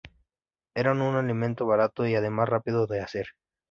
Era 0.73 0.93
un 0.93 1.15
alimento 1.15 1.67
barato 1.67 2.07
y 2.07 2.15
además 2.15 2.49
rápido 2.49 2.87
de 2.87 3.01
hacer. 3.01 3.27